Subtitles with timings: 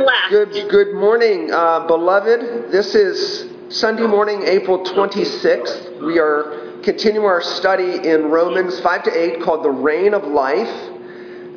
[0.00, 0.30] left.
[0.30, 2.72] Good, good morning, uh, beloved.
[2.72, 6.04] This is Sunday morning, April 26th.
[6.04, 10.68] We are continuing our study in Romans 5 to 8 called The Reign of Life.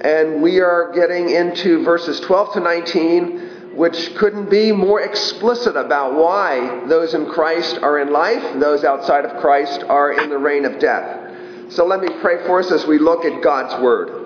[0.01, 6.13] And we are getting into verses 12 to 19, which couldn't be more explicit about
[6.13, 10.65] why those in Christ are in life, those outside of Christ are in the reign
[10.65, 11.71] of death.
[11.71, 14.22] So let me pray for us as we look at God's Word.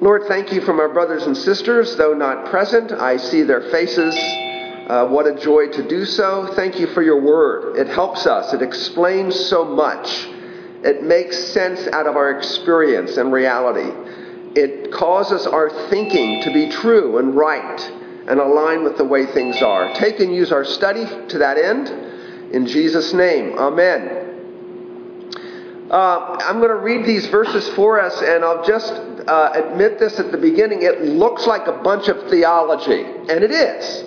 [0.00, 1.94] Lord, thank you for my brothers and sisters.
[1.96, 4.14] Though not present, I see their faces.
[4.16, 6.54] Uh, what a joy to do so.
[6.54, 7.76] Thank you for your word.
[7.76, 10.26] It helps us, it explains so much.
[10.82, 13.92] It makes sense out of our experience and reality.
[14.58, 17.80] It causes our thinking to be true and right
[18.26, 19.92] and align with the way things are.
[19.94, 21.88] Take and use our study to that end.
[22.54, 24.29] In Jesus' name, amen.
[25.90, 30.20] Uh, I'm going to read these verses for us, and I'll just uh, admit this
[30.20, 30.82] at the beginning.
[30.82, 34.04] It looks like a bunch of theology, and it is.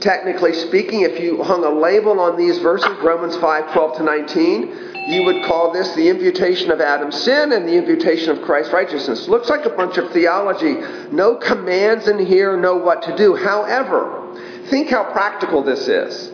[0.00, 4.90] Technically speaking, if you hung a label on these verses, Romans 5 12 to 19,
[5.08, 9.28] you would call this the imputation of Adam's sin and the imputation of Christ's righteousness.
[9.28, 10.76] Looks like a bunch of theology.
[11.12, 13.36] No commands in here, know what to do.
[13.36, 14.38] However,
[14.70, 16.30] think how practical this is.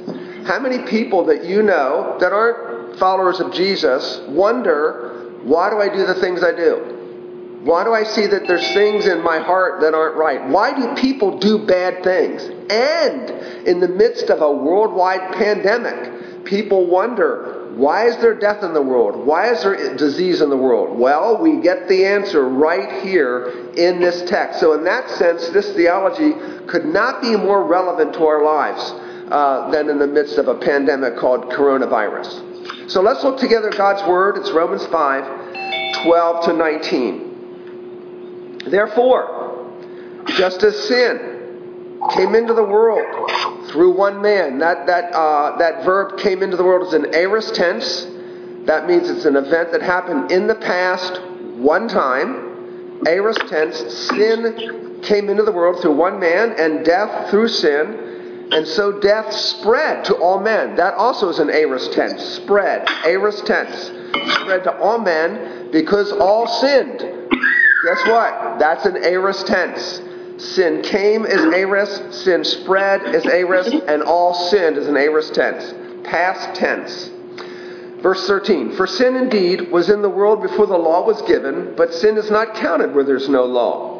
[0.47, 2.66] How many people that you know that aren't
[2.98, 6.97] followers of Jesus wonder, why do I do the things I do?
[7.62, 10.47] Why do I see that there's things in my heart that aren't right?
[10.48, 12.42] Why do people do bad things?
[12.70, 18.72] And in the midst of a worldwide pandemic, people wonder, why is there death in
[18.72, 19.27] the world?
[19.27, 20.97] Why is there disease in the world?
[20.97, 24.60] Well, we get the answer right here in this text.
[24.60, 26.34] So, in that sense, this theology
[26.69, 28.92] could not be more relevant to our lives
[29.31, 32.45] uh, than in the midst of a pandemic called coronavirus.
[32.89, 34.37] So let's look together at God's Word.
[34.37, 38.62] It's Romans 5 12 to 19.
[38.70, 39.75] Therefore,
[40.27, 43.28] just as sin came into the world
[43.70, 47.56] through one man, that, that, uh, that verb came into the world is an aorist
[47.56, 48.06] tense.
[48.67, 51.21] That means it's an event that happened in the past
[51.56, 53.03] one time.
[53.06, 53.78] Aorist tense,
[54.09, 58.06] sin came into the world through one man, and death through sin.
[58.53, 60.77] And so death spread to all men.
[60.77, 62.23] That also is an aorist tense.
[62.23, 62.89] Spread.
[63.05, 63.91] Aorist tense.
[64.34, 66.99] Spread to all men because all sinned.
[66.99, 68.59] Guess what?
[68.59, 70.01] That's an aorist tense.
[70.39, 75.73] Sin came as aorist, sin spread as aorist, and all sinned is an aorist tense.
[76.05, 77.11] Past tense.
[78.03, 81.93] Verse 13 For sin indeed was in the world before the law was given, but
[81.93, 83.96] sin is not counted where there's no law.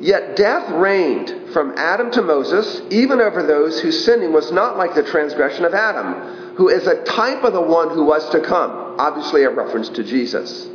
[0.00, 4.94] Yet death reigned from Adam to Moses, even over those whose sinning was not like
[4.94, 8.96] the transgression of Adam, who is a type of the one who was to come.
[8.98, 10.68] Obviously, a reference to Jesus.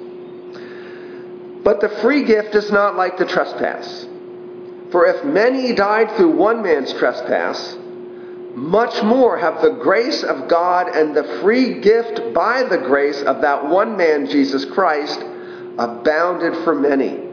[1.63, 4.07] But the free gift is not like the trespass.
[4.91, 7.77] For if many died through one man's trespass,
[8.53, 13.41] much more have the grace of God and the free gift by the grace of
[13.41, 15.19] that one man, Jesus Christ,
[15.79, 17.32] abounded for many.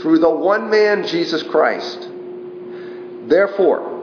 [0.00, 2.08] through the one man, Jesus Christ.
[3.28, 3.96] Therefore,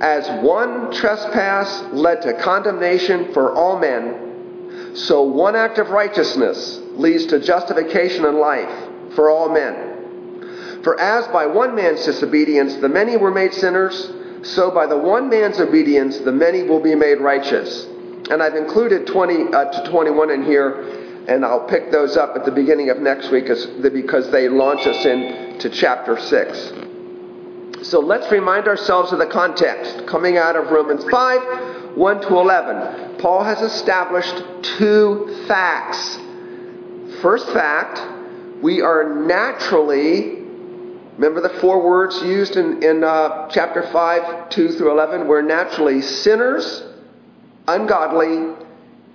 [0.00, 7.26] as one trespass led to condemnation for all men, so one act of righteousness leads
[7.26, 10.80] to justification and life for all men.
[10.82, 14.12] For as by one man's disobedience the many were made sinners,
[14.42, 17.86] so by the one man's obedience the many will be made righteous.
[18.30, 22.44] And I've included 20 uh, to 21 in here and I'll pick those up at
[22.44, 26.72] the beginning of next week because they launch us into chapter 6.
[27.88, 30.06] So let's remind ourselves of the context.
[30.06, 34.42] Coming out of Romans 5 1 to 11, Paul has established
[34.78, 36.18] two facts.
[37.20, 38.00] First fact,
[38.62, 40.40] we are naturally,
[41.18, 45.28] remember the four words used in, in uh, chapter 5, 2 through 11?
[45.28, 46.82] We're naturally sinners,
[47.68, 48.54] ungodly,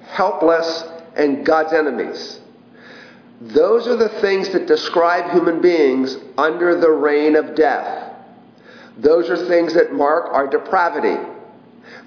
[0.04, 0.84] helpless,
[1.18, 2.40] and God's enemies.
[3.42, 8.14] Those are the things that describe human beings under the reign of death.
[8.98, 11.22] Those are things that mark our depravity.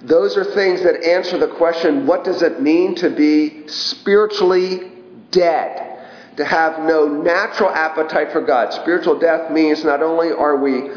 [0.02, 4.90] Those are things that answer the question what does it mean to be spiritually
[5.30, 5.88] dead?
[6.36, 8.72] To have no natural appetite for God.
[8.72, 10.90] Spiritual death means not only are we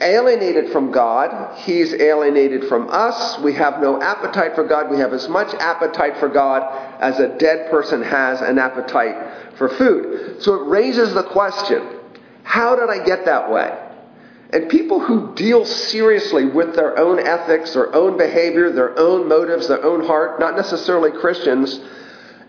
[0.00, 1.56] alienated from God.
[1.58, 3.38] He's alienated from us.
[3.40, 4.90] We have no appetite for God.
[4.90, 6.62] We have as much appetite for God
[7.00, 10.42] as a dead person has an appetite for food.
[10.42, 12.00] So it raises the question
[12.42, 13.76] how did I get that way?
[14.52, 19.66] And people who deal seriously with their own ethics, their own behavior, their own motives,
[19.66, 21.80] their own heart, not necessarily Christians,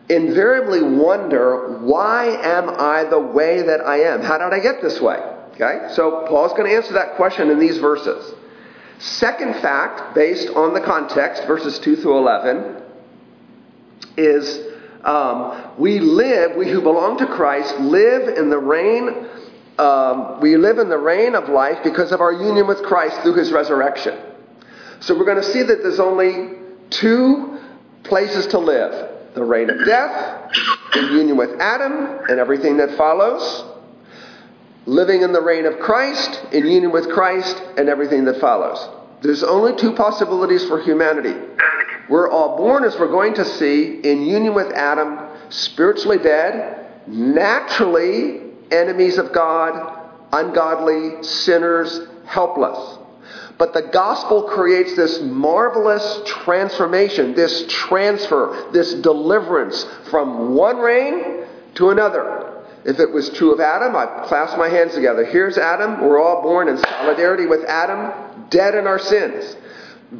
[0.10, 4.22] invariably wonder, why am I the way that I am?
[4.22, 5.35] How did I get this way?
[5.56, 5.94] Okay?
[5.94, 8.34] So Paul's going to answer that question in these verses.
[9.00, 12.82] Second fact, based on the context, verses 2 through 11,
[14.18, 14.60] is
[15.04, 19.28] um, we live, we who belong to Christ, live in the reign,
[19.78, 23.36] um, we live in the reign of life because of our union with Christ through
[23.36, 24.18] his resurrection.
[25.02, 26.58] So we're going to see that there's only
[26.90, 27.60] two
[28.04, 30.50] places to live the reign of death,
[30.96, 33.75] in union with Adam and everything that follows,
[34.86, 38.90] living in the reign of Christ, in union with Christ and everything that follows.
[39.22, 41.36] There's only two possibilities for humanity.
[42.10, 48.42] We're all born, as we're going to see, in union with Adam, spiritually dead, naturally
[48.72, 53.00] enemies of God, ungodly, sinners, helpless.
[53.58, 61.46] But the gospel creates this marvelous transformation, this transfer, this deliverance from one reign
[61.76, 62.45] to another.
[62.86, 65.26] If it was true of Adam, I clasp my hands together.
[65.26, 66.02] Here's Adam.
[66.02, 69.56] We're all born in solidarity with Adam, dead in our sins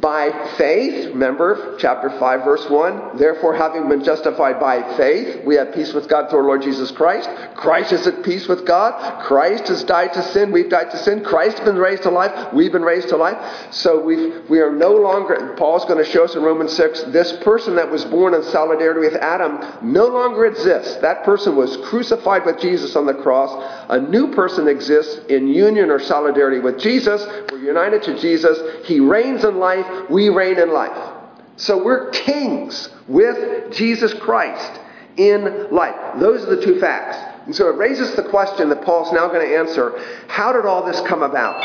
[0.00, 3.16] by faith, remember chapter 5, verse 1.
[3.18, 6.90] Therefore, having been justified by faith, we have peace with God through our Lord Jesus
[6.90, 7.28] Christ.
[7.54, 9.22] Christ is at peace with God.
[9.22, 10.52] Christ has died to sin.
[10.52, 11.24] We've died to sin.
[11.24, 12.52] Christ has been raised to life.
[12.52, 13.72] We've been raised to life.
[13.72, 17.32] So we've, we are no longer, Paul's going to show us in Romans 6, this
[17.44, 20.96] person that was born in solidarity with Adam no longer exists.
[20.96, 23.50] That person was crucified with Jesus on the cross.
[23.88, 27.24] A new person exists in union or solidarity with Jesus.
[27.50, 28.58] We're united to Jesus.
[28.86, 31.14] He reigns in life we reign in life.
[31.56, 34.80] So we're kings with Jesus Christ
[35.16, 36.20] in life.
[36.20, 37.16] Those are the two facts.
[37.46, 39.98] And so it raises the question that Paul's now going to answer
[40.28, 41.64] how did all this come about?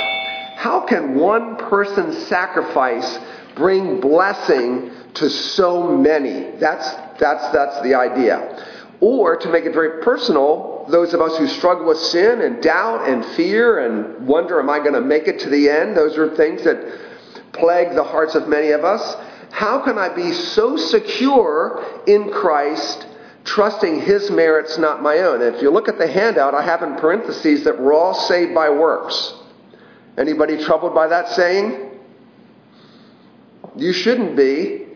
[0.56, 3.19] How can one person's sacrifice
[3.56, 6.51] bring blessing to so many?
[6.57, 6.89] That's,
[7.19, 8.67] that's, that's the idea.
[9.00, 13.09] Or, to make it very personal, those of us who struggle with sin and doubt
[13.09, 15.97] and fear and wonder, am I going to make it to the end?
[15.97, 16.77] Those are things that
[17.53, 19.15] plague the hearts of many of us.
[19.51, 23.06] How can I be so secure in Christ,
[23.44, 25.42] trusting His merits, not my own?
[25.42, 28.56] And if you look at the handout, I have in parentheses that we're all saved
[28.56, 29.33] by works.
[30.18, 31.89] Anybody troubled by that saying?
[33.75, 34.88] You shouldn't be.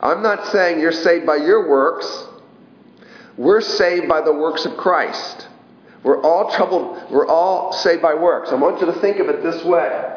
[0.00, 2.26] I'm not saying you're saved by your works.
[3.36, 5.48] We're saved by the works of Christ.
[6.02, 7.10] We're all troubled.
[7.10, 8.50] We're all saved by works.
[8.50, 10.09] I want you to think of it this way.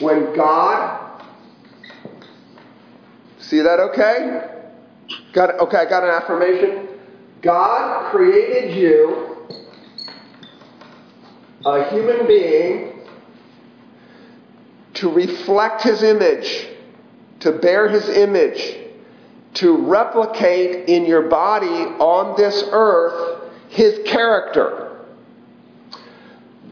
[0.00, 1.22] When God,
[3.38, 4.42] see that okay?
[5.32, 5.56] Got it?
[5.60, 6.88] Okay, I got an affirmation.
[7.42, 9.36] God created you,
[11.64, 13.00] a human being,
[14.94, 16.68] to reflect his image,
[17.40, 18.76] to bear his image,
[19.54, 24.85] to replicate in your body on this earth his character.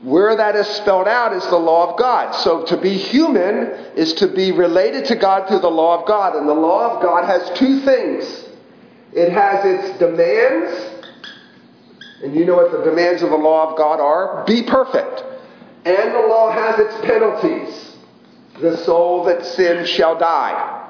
[0.04, 2.34] Where that is spelled out is the law of God.
[2.34, 6.36] So to be human is to be related to God through the law of God.
[6.36, 8.44] And the law of God has two things
[9.14, 11.06] it has its demands,
[12.24, 15.24] and you know what the demands of the law of God are be perfect.
[15.84, 17.96] And the law has its penalties.
[18.60, 20.83] The soul that sins shall die.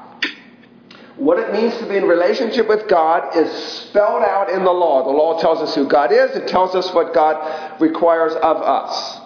[1.17, 5.05] What it means to be in relationship with God is spelled out in the law.
[5.05, 9.21] The law tells us who God is, it tells us what God requires of us.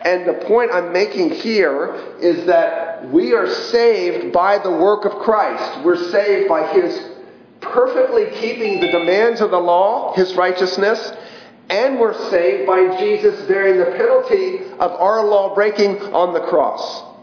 [0.00, 5.12] And the point I'm making here is that we are saved by the work of
[5.22, 5.84] Christ.
[5.84, 7.10] We're saved by His
[7.60, 11.12] perfectly keeping the demands of the law, His righteousness,
[11.68, 17.15] and we're saved by Jesus bearing the penalty of our law breaking on the cross.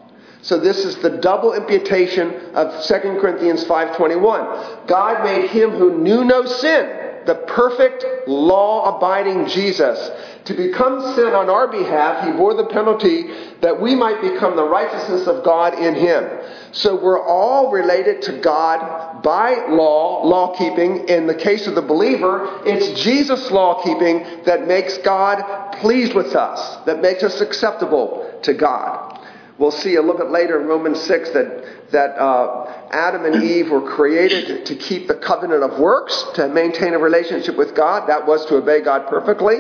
[0.43, 4.88] So this is the double imputation of 2 Corinthians 5:21.
[4.88, 6.85] God made him who knew no sin,
[7.25, 10.12] the perfect law-abiding Jesus,
[10.43, 12.25] to become sin on our behalf.
[12.25, 13.29] He bore the penalty
[13.62, 16.29] that we might become the righteousness of God in him.
[16.73, 21.07] So we're all related to God by law, law keeping.
[21.07, 26.35] In the case of the believer, it's Jesus' law keeping that makes God pleased with
[26.35, 29.12] us, that makes us acceptable to God.
[29.60, 33.69] We'll see a little bit later in Romans 6 that, that uh, Adam and Eve
[33.69, 38.10] were created to keep the covenant of works, to maintain a relationship with God.
[38.10, 39.57] That was to obey God perfectly.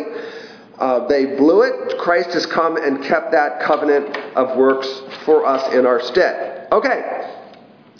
[0.79, 1.99] Uh, they blew it.
[1.99, 4.87] Christ has come and kept that covenant of works
[5.25, 6.67] for us in our stead.
[6.71, 7.31] Okay,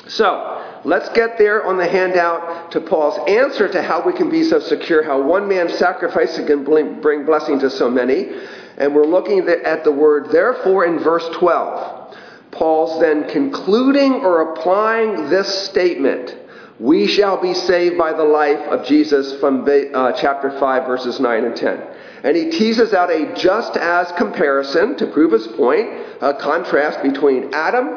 [0.08, 4.44] so let's get there on the handout to Paul's answer to how we can be
[4.44, 8.32] so secure, how one man's sacrifice can bring blessing to so many.
[8.78, 12.18] And we're looking at the word therefore in verse 12.
[12.52, 16.38] Paul's then concluding or applying this statement
[16.80, 21.46] we shall be saved by the life of Jesus from uh, chapter 5, verses 9
[21.46, 21.82] and 10.
[22.24, 25.90] And he teases out a just as comparison to prove his point,
[26.22, 27.88] a contrast between Adam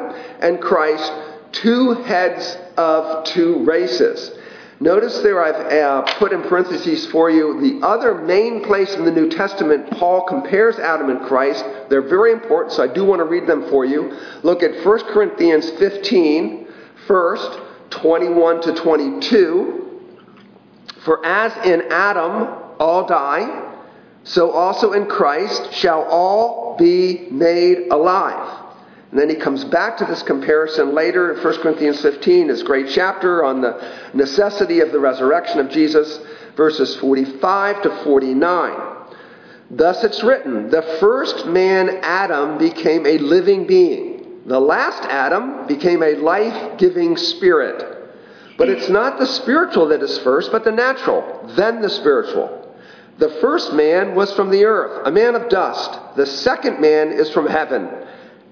[0.41, 1.11] and Christ,
[1.53, 4.31] two heads of two races.
[4.79, 9.11] Notice there I've uh, put in parentheses for you the other main place in the
[9.11, 11.65] New Testament Paul compares Adam and Christ.
[11.89, 14.15] They're very important, so I do want to read them for you.
[14.43, 16.67] Look at 1 Corinthians 15
[17.07, 20.01] first, 21 to 22.
[21.03, 22.47] For as in Adam
[22.79, 23.73] all die,
[24.25, 28.56] so also in Christ shall all be made alive.
[29.11, 32.89] And then he comes back to this comparison later in 1 Corinthians 15, his great
[32.89, 36.19] chapter on the necessity of the resurrection of Jesus,
[36.57, 38.79] verses 45 to 49.
[39.71, 44.41] Thus it's written, the first man, Adam, became a living being.
[44.45, 47.95] The last Adam became a life giving spirit.
[48.57, 52.75] But it's not the spiritual that is first, but the natural, then the spiritual.
[53.19, 56.15] The first man was from the earth, a man of dust.
[56.15, 57.89] The second man is from heaven.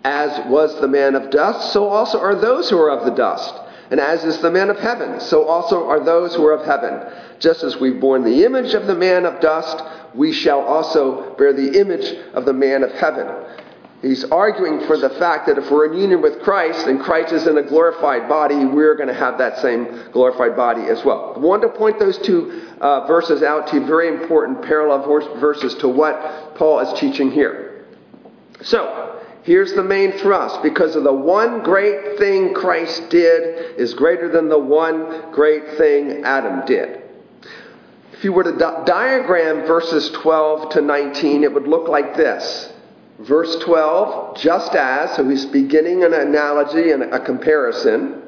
[0.06, 3.56] As was the man of dust, so also are those who are of the dust.
[3.90, 7.12] And as is the man of heaven, so also are those who are of heaven.
[7.40, 9.84] Just as we've borne the image of the man of dust,
[10.14, 13.28] we shall also bear the image of the man of heaven.
[14.04, 17.48] He's arguing for the fact that if we're in union with Christ and Christ is
[17.48, 21.34] in a glorified body, we're going to have that same glorified body as well.
[21.36, 25.02] I wanted to point those two uh, verses out to very important parallel
[25.40, 27.88] verses to what Paul is teaching here.
[28.62, 29.15] So,
[29.46, 30.62] here's the main thrust.
[30.62, 36.24] Because of the one great thing Christ did is greater than the one great thing
[36.24, 37.02] Adam did.
[38.12, 42.72] If you were to di- diagram verses 12 to 19, it would look like this.
[43.20, 48.22] Verse 12, just as, so he's beginning an analogy and a comparison.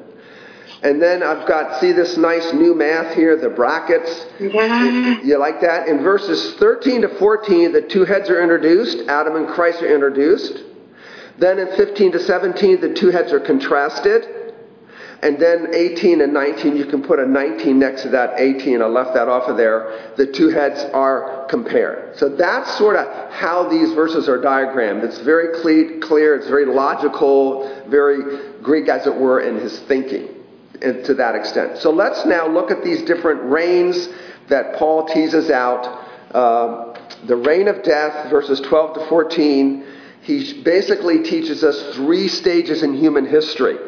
[0.82, 4.26] And then I've got, see this nice new math here, the brackets?
[4.38, 5.20] Yeah.
[5.22, 5.88] You like that?
[5.88, 9.08] In verses 13 to 14, the two heads are introduced.
[9.08, 10.62] Adam and Christ are introduced.
[11.38, 14.38] Then in 15 to 17, the two heads are contrasted.
[15.20, 18.80] And then 18 and 19, you can put a 19 next to that 18.
[18.80, 20.12] I left that off of there.
[20.16, 22.16] The two heads are compared.
[22.16, 25.02] So that's sort of how these verses are diagrammed.
[25.02, 30.28] It's very clear, it's very logical, very Greek, as it were, in his thinking
[30.80, 31.78] to that extent.
[31.78, 34.08] So let's now look at these different reigns
[34.48, 36.04] that Paul teases out.
[36.32, 39.84] Uh, the reign of death, verses 12 to 14,
[40.28, 43.78] he basically teaches us three stages in human history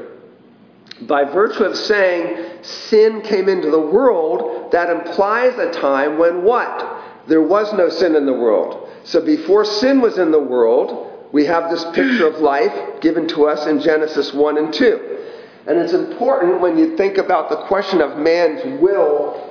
[1.02, 7.04] by virtue of saying sin came into the world, that implies a time when what?
[7.26, 8.88] There was no sin in the world.
[9.04, 13.46] So before sin was in the world, we have this picture of life given to
[13.46, 15.18] us in Genesis 1 and 2.
[15.66, 19.46] And it's important when you think about the question of man's will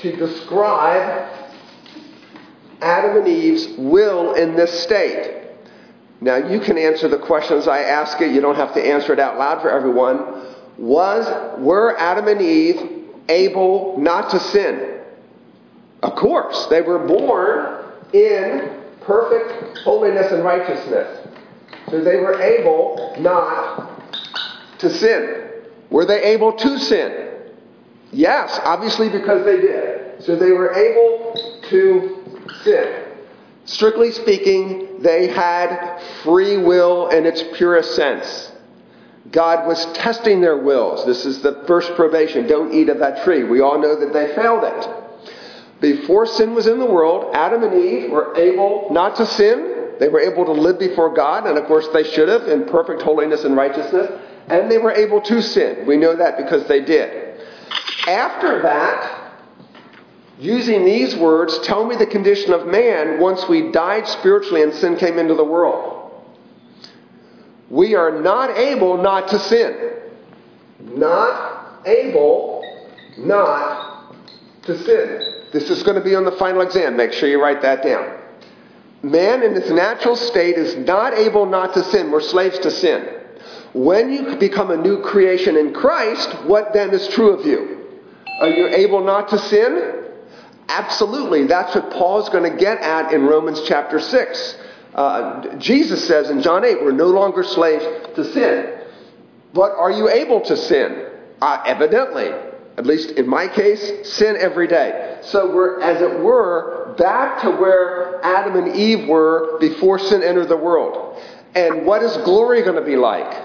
[0.00, 1.30] to describe
[2.80, 5.41] Adam and Eve's will in this state.
[6.22, 8.30] Now, you can answer the questions I ask it.
[8.30, 10.44] You don't have to answer it out loud for everyone.
[10.78, 11.26] Was,
[11.58, 15.00] were Adam and Eve able not to sin?
[16.00, 16.66] Of course.
[16.66, 21.28] They were born in perfect holiness and righteousness.
[21.90, 24.00] So they were able not
[24.78, 25.50] to sin.
[25.90, 27.30] Were they able to sin?
[28.12, 30.22] Yes, obviously because they did.
[30.22, 33.01] So they were able to sin.
[33.72, 38.52] Strictly speaking, they had free will in its purest sense.
[39.30, 41.06] God was testing their wills.
[41.06, 42.46] This is the first probation.
[42.46, 43.44] Don't eat of that tree.
[43.44, 44.88] We all know that they failed it.
[45.80, 49.94] Before sin was in the world, Adam and Eve were able not to sin.
[49.98, 53.00] They were able to live before God, and of course they should have in perfect
[53.00, 54.20] holiness and righteousness.
[54.48, 55.86] And they were able to sin.
[55.86, 57.40] We know that because they did.
[58.06, 59.21] After that,
[60.42, 64.96] using these words, tell me the condition of man once we died spiritually and sin
[64.96, 66.10] came into the world.
[67.70, 69.92] We are not able not to sin.
[70.80, 72.64] Not able
[73.18, 74.14] not
[74.64, 75.44] to sin.
[75.52, 76.96] This is going to be on the final exam.
[76.96, 78.18] Make sure you write that down.
[79.02, 82.10] Man in his natural state is not able not to sin.
[82.10, 83.20] We're slaves to sin.
[83.74, 87.86] When you become a new creation in Christ, what then is true of you?
[88.40, 89.91] Are you able not to sin?
[90.72, 91.46] Absolutely.
[91.46, 94.56] That's what Paul's going to get at in Romans chapter 6.
[94.94, 98.80] Uh, Jesus says in John 8, we're no longer slaves to sin.
[99.52, 101.10] But are you able to sin?
[101.42, 102.30] Uh, evidently.
[102.78, 105.18] At least in my case, sin every day.
[105.20, 110.48] So we're, as it were, back to where Adam and Eve were before sin entered
[110.48, 111.22] the world.
[111.54, 113.44] And what is glory going to be like?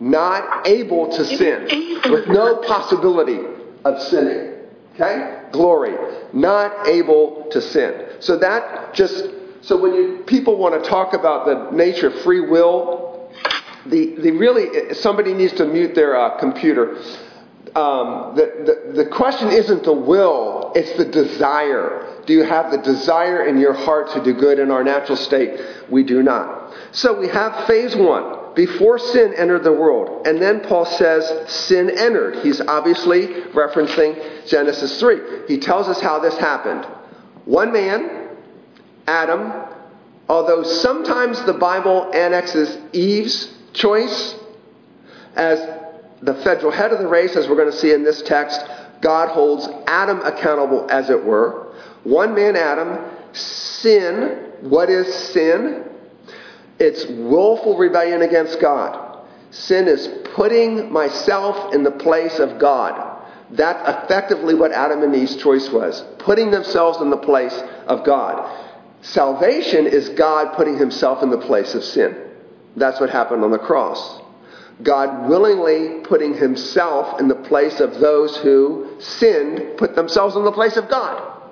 [0.00, 3.40] Not able to sin, with no possibility
[3.84, 4.54] of sinning.
[4.94, 5.43] Okay?
[5.54, 5.94] Glory.
[6.32, 8.08] Not able to sin.
[8.18, 9.24] So that just,
[9.62, 13.30] so when you, people want to talk about the nature of free will,
[13.86, 16.96] the, the really, somebody needs to mute their uh, computer.
[17.76, 22.20] Um, the, the, the question isn't the will, it's the desire.
[22.26, 25.60] Do you have the desire in your heart to do good in our natural state?
[25.88, 26.74] We do not.
[26.90, 30.26] So we have phase one before sin entered the world.
[30.26, 32.44] And then Paul says sin entered.
[32.44, 35.46] He's obviously referencing Genesis 3.
[35.48, 36.86] He tells us how this happened.
[37.44, 38.28] One man,
[39.06, 39.52] Adam,
[40.28, 44.36] although sometimes the Bible annexes Eve's choice
[45.36, 45.58] as
[46.22, 48.60] the federal head of the race, as we're going to see in this text,
[49.02, 51.74] God holds Adam accountable, as it were.
[52.04, 54.52] One man, Adam, sin.
[54.60, 55.84] What is sin?
[56.78, 59.18] It's willful rebellion against God.
[59.50, 63.12] Sin is putting myself in the place of God.
[63.50, 67.54] That's effectively what Adam and Eve's choice was putting themselves in the place
[67.86, 68.50] of God.
[69.02, 72.16] Salvation is God putting himself in the place of sin.
[72.76, 74.22] That's what happened on the cross.
[74.82, 80.50] God willingly putting himself in the place of those who sinned, put themselves in the
[80.50, 81.43] place of God.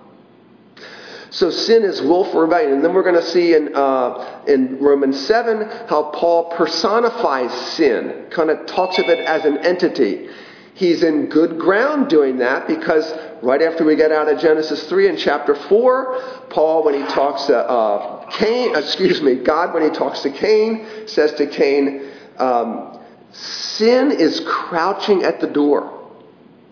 [1.32, 2.72] So sin is willful rebellion.
[2.72, 8.26] And then we're going to see in, uh, in Romans 7 how Paul personifies sin,
[8.30, 10.28] kind of talks of it as an entity.
[10.74, 13.10] He's in good ground doing that because
[13.42, 17.46] right after we get out of Genesis 3 in chapter 4, Paul, when he talks
[17.46, 22.98] to uh, Cain, excuse me, God, when he talks to Cain, says to Cain, um,
[23.32, 26.10] sin is crouching at the door,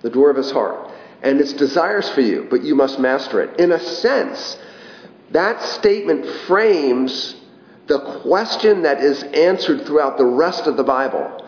[0.02, 0.89] the door of his heart
[1.22, 3.60] and its desires for you, but you must master it.
[3.60, 4.56] In a sense,
[5.30, 7.36] that statement frames
[7.86, 11.46] the question that is answered throughout the rest of the Bible.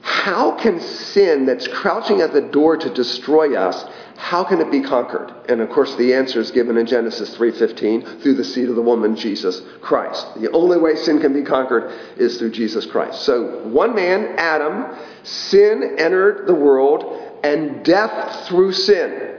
[0.00, 3.84] How can sin that's crouching at the door to destroy us,
[4.16, 5.32] how can it be conquered?
[5.48, 8.82] And of course the answer is given in Genesis 3:15 through the seed of the
[8.82, 10.26] woman Jesus Christ.
[10.40, 13.22] The only way sin can be conquered is through Jesus Christ.
[13.22, 14.86] So one man, Adam,
[15.22, 19.36] sin entered the world and death through sin.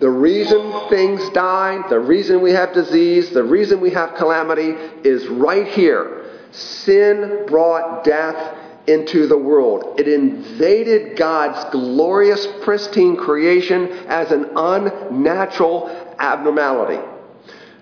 [0.00, 4.70] The reason things die, the reason we have disease, the reason we have calamity
[5.04, 6.24] is right here.
[6.52, 10.00] Sin brought death into the world.
[10.00, 17.00] It invaded God's glorious, pristine creation as an unnatural abnormality.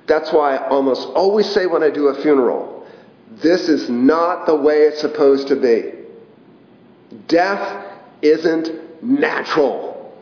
[0.07, 2.87] That's why I almost always say when I do a funeral,
[3.31, 5.93] this is not the way it's supposed to be.
[7.29, 10.13] Death isn't natural.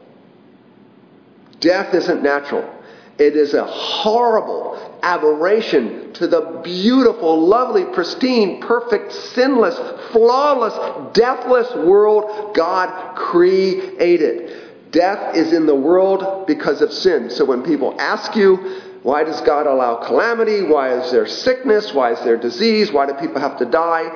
[1.61, 2.73] Death isn't natural.
[3.19, 9.79] It is a horrible aberration to the beautiful, lovely, pristine, perfect, sinless,
[10.13, 14.91] flawless, deathless world God created.
[14.91, 17.31] Death is in the world because of sin.
[17.31, 20.63] So when people ask you, why does God allow calamity?
[20.63, 21.95] Why is there sickness?
[21.95, 22.93] Why is there disease?
[22.93, 24.11] Why do people have to die?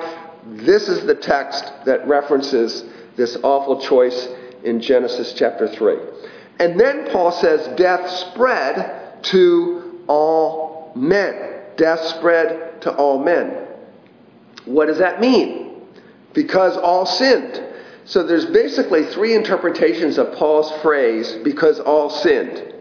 [0.45, 2.83] This is the text that references
[3.15, 4.27] this awful choice
[4.63, 5.97] in Genesis chapter 3.
[6.59, 11.61] And then Paul says death spread to all men.
[11.77, 13.67] Death spread to all men.
[14.65, 15.81] What does that mean?
[16.33, 17.67] Because all sinned.
[18.05, 22.73] So there's basically three interpretations of Paul's phrase, because all sinned.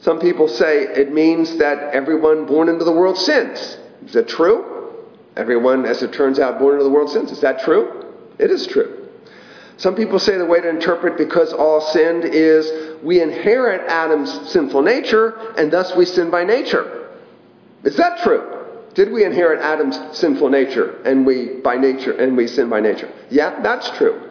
[0.00, 3.78] Some people say it means that everyone born into the world sins.
[4.04, 4.94] Is that true?
[5.36, 7.30] Everyone, as it turns out, born into the world sins.
[7.30, 8.14] Is that true?
[8.38, 8.97] It is true.
[9.78, 14.82] Some people say the way to interpret because all sinned is we inherit Adam's sinful
[14.82, 17.08] nature and thus we sin by nature.
[17.84, 18.66] Is that true?
[18.94, 23.08] Did we inherit Adam's sinful nature and we by nature and we sin by nature?
[23.30, 24.30] Yeah, that's true.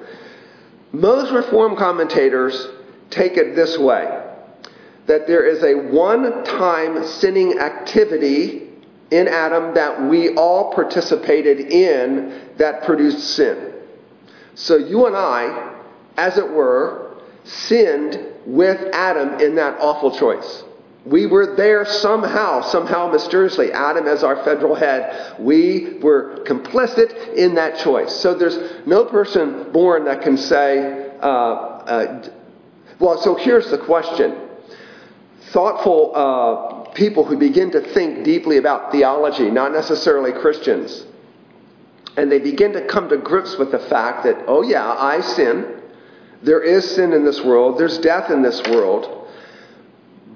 [0.92, 2.68] Most reform commentators
[3.10, 4.24] take it this way
[5.06, 8.68] that there is a one-time sinning activity
[9.10, 13.77] in Adam that we all participated in that produced sin.
[14.58, 15.76] So you and I,
[16.18, 20.64] as it were, sinned with Adam in that awful choice.
[21.06, 23.72] We were there somehow, somehow mysteriously.
[23.72, 28.14] Adam, as our federal head, we were complicit in that choice.
[28.14, 32.30] So there's no person born that can say, uh, uh,
[33.00, 34.42] well, so here's the question
[35.52, 41.06] thoughtful uh, people who begin to think deeply about theology, not necessarily Christians,
[42.18, 45.82] and they begin to come to grips with the fact that, oh, yeah, I sin.
[46.42, 49.28] There is sin in this world, there's death in this world,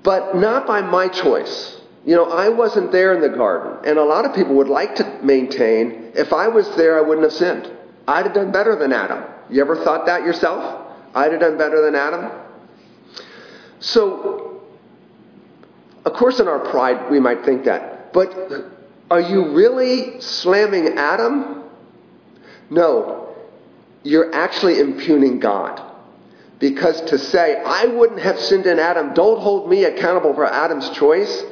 [0.04, 1.80] but not by my choice.
[2.06, 4.96] You know, I wasn't there in the garden, and a lot of people would like
[4.96, 7.72] to maintain if I was there, I wouldn't have sinned.
[8.08, 9.24] I'd have done better than Adam.
[9.50, 10.88] You ever thought that yourself?
[11.14, 12.32] I'd have done better than Adam?
[13.80, 14.62] So,
[16.06, 18.12] of course, in our pride, we might think that.
[18.14, 18.36] But
[19.12, 21.61] are you really slamming Adam?
[22.72, 23.36] No.
[24.02, 25.80] You're actually impugning God.
[26.58, 30.90] Because to say, I wouldn't have sinned in Adam, don't hold me accountable for Adam's
[30.92, 31.44] choice,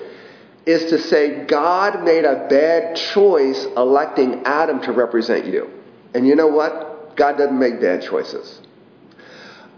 [0.66, 5.70] is to say God made a bad choice electing Adam to represent you.
[6.14, 7.16] And you know what?
[7.16, 8.62] God doesn't make bad choices.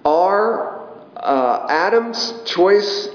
[0.05, 3.07] Our uh, Adam's choice,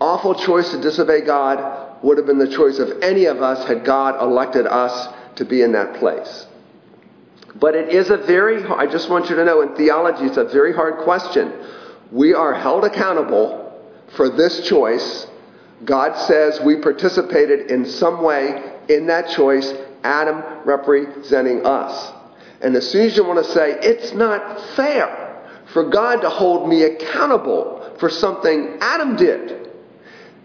[0.00, 3.84] awful choice to disobey God, would have been the choice of any of us had
[3.84, 6.46] God elected us to be in that place.
[7.56, 10.44] But it is a very, I just want you to know in theology, it's a
[10.44, 11.52] very hard question.
[12.12, 13.80] We are held accountable
[14.16, 15.26] for this choice.
[15.84, 19.72] God says we participated in some way in that choice,
[20.04, 22.12] Adam representing us.
[22.60, 25.20] And as soon as you want to say, it's not fair
[25.72, 29.70] for God to hold me accountable for something Adam did,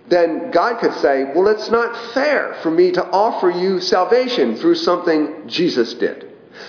[0.08, 4.76] then God could say, well, it's not fair for me to offer you salvation through
[4.76, 6.25] something Jesus did.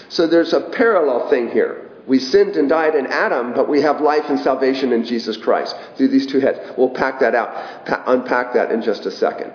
[0.09, 1.91] So there's a parallel thing here.
[2.07, 5.77] We sinned and died in Adam, but we have life and salvation in Jesus Christ
[5.97, 6.59] through these two heads.
[6.79, 7.51] We'll pack that out,
[8.07, 9.53] unpack that in just a second.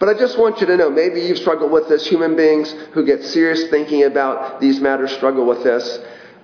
[0.00, 2.06] But I just want you to know maybe you've struggled with this.
[2.06, 5.98] Human beings who get serious thinking about these matters struggle with this.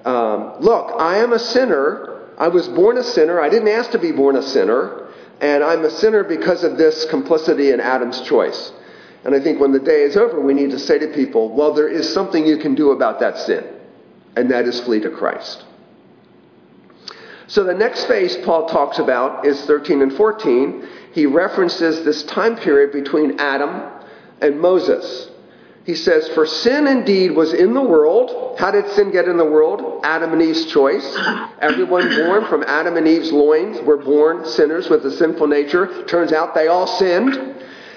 [0.04, 2.28] Um, look, I am a sinner.
[2.38, 3.40] I was born a sinner.
[3.40, 5.08] I didn't ask to be born a sinner.
[5.40, 8.72] And I'm a sinner because of this complicity in Adam's choice.
[9.24, 11.72] And I think when the day is over, we need to say to people, well,
[11.72, 13.64] there is something you can do about that sin,
[14.36, 15.64] and that is flee to Christ.
[17.46, 20.88] So the next phase Paul talks about is 13 and 14.
[21.12, 23.90] He references this time period between Adam
[24.40, 25.30] and Moses.
[25.84, 28.58] He says, For sin indeed was in the world.
[28.58, 30.00] How did sin get in the world?
[30.02, 31.16] Adam and Eve's choice.
[31.60, 36.04] Everyone born from Adam and Eve's loins were born sinners with a sinful nature.
[36.06, 37.54] Turns out they all sinned.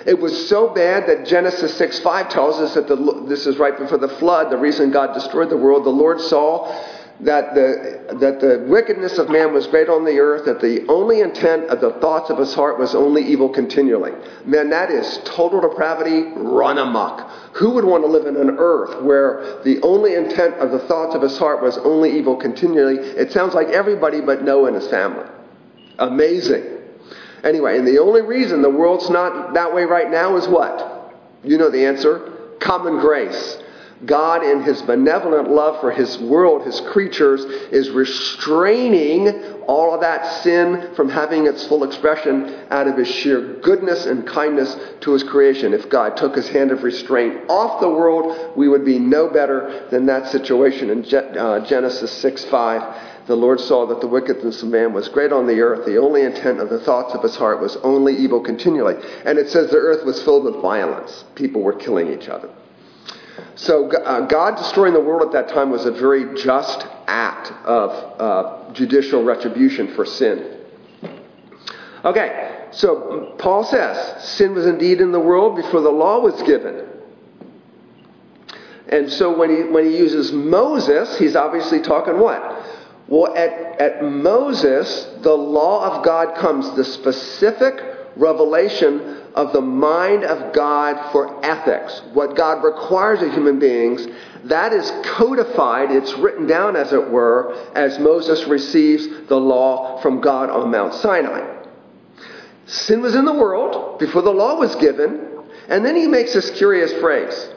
[0.07, 3.77] It was so bad that Genesis 6 5 tells us that the, this is right
[3.77, 5.83] before the flood, the reason God destroyed the world.
[5.83, 6.73] The Lord saw
[7.19, 11.19] that the, that the wickedness of man was great on the earth, that the only
[11.19, 14.13] intent of the thoughts of his heart was only evil continually.
[14.45, 17.29] Man, that is total depravity, run amok.
[17.55, 21.15] Who would want to live in an earth where the only intent of the thoughts
[21.15, 22.95] of his heart was only evil continually?
[22.95, 25.25] It sounds like everybody but Noah and his family.
[25.99, 26.76] Amazing.
[27.43, 31.13] Anyway, and the only reason the world's not that way right now is what?
[31.43, 33.57] You know the answer common grace.
[34.05, 39.29] God, in his benevolent love for his world, his creatures, is restraining
[39.67, 44.27] all of that sin from having its full expression out of his sheer goodness and
[44.27, 45.73] kindness to his creation.
[45.73, 49.87] If God took his hand of restraint off the world, we would be no better
[49.89, 50.91] than that situation.
[50.91, 55.33] In uh, Genesis 6 5, the Lord saw that the wickedness of man was great
[55.33, 55.85] on the earth.
[55.85, 58.95] The only intent of the thoughts of his heart was only evil continually.
[59.25, 61.25] And it says the earth was filled with violence.
[61.35, 62.49] People were killing each other.
[63.57, 67.89] So uh, God destroying the world at that time was a very just act of
[68.21, 70.59] uh, judicial retribution for sin.
[72.05, 76.87] Okay, so Paul says sin was indeed in the world before the law was given.
[78.89, 82.63] And so when he, when he uses Moses, he's obviously talking what?
[83.07, 87.73] Well, at, at Moses, the law of God comes, the specific
[88.15, 94.07] revelation of the mind of God for ethics, what God requires of human beings,
[94.45, 100.21] that is codified, it's written down, as it were, as Moses receives the law from
[100.21, 101.55] God on Mount Sinai.
[102.65, 106.49] Sin was in the world before the law was given, and then he makes this
[106.57, 107.49] curious phrase.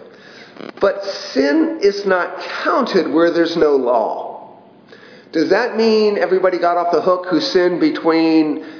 [0.81, 4.59] But sin is not counted where there's no law.
[5.33, 8.80] Does that mean everybody got off the hook who sinned between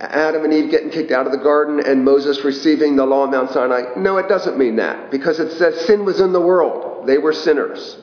[0.00, 3.30] Adam and Eve getting kicked out of the garden and Moses receiving the law on
[3.30, 3.82] Mount Sinai.
[3.96, 7.06] No, it doesn't mean that because it says sin was in the world.
[7.06, 7.98] They were sinners.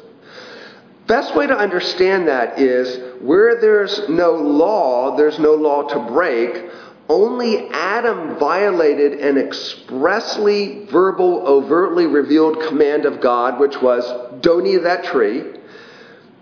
[1.08, 6.70] Best way to understand that is where there's no law, there's no law to break.
[7.10, 14.04] Only Adam violated an expressly verbal, overtly revealed command of God, which was,
[14.42, 15.54] don't eat that tree.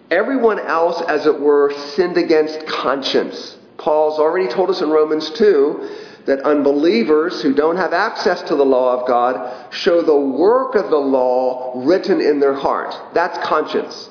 [0.10, 3.58] Everyone else, as it were, sinned against conscience.
[3.86, 5.90] Paul's already told us in Romans 2
[6.26, 10.90] that unbelievers who don't have access to the law of God show the work of
[10.90, 12.96] the law written in their heart.
[13.14, 14.10] That's conscience.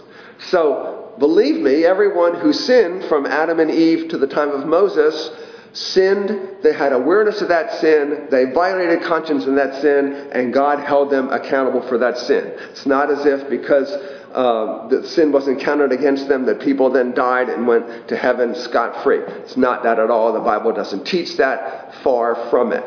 [0.49, 5.31] So, believe me, everyone who sinned from Adam and Eve to the time of Moses
[5.73, 10.79] sinned, they had awareness of that sin, they violated conscience in that sin, and God
[10.79, 12.53] held them accountable for that sin.
[12.71, 13.93] It's not as if because
[14.35, 18.55] uh, the sin wasn't counted against them that people then died and went to heaven
[18.55, 19.19] scot free.
[19.19, 20.33] It's not that at all.
[20.33, 22.85] The Bible doesn't teach that, far from it.